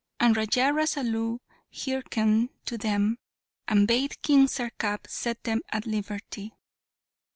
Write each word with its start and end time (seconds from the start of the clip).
And 0.19 0.35
Raja 0.35 0.71
Rasalu 0.73 1.37
hearkened 1.71 2.49
to 2.65 2.75
them, 2.75 3.19
and 3.67 3.87
bade 3.87 4.19
King 4.23 4.47
Sarkap 4.47 5.05
set 5.07 5.43
them 5.43 5.61
at 5.71 5.85
liberty. 5.85 6.55